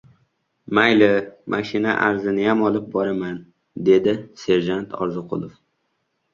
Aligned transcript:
—Mayli, 0.77 1.09
mashina 1.55 1.91
arizaniyam 2.07 2.65
olib 2.71 2.89
boraman,— 2.97 3.37
dedi 3.93 4.19
serjant 4.47 5.01
Orziqulov. 5.03 5.57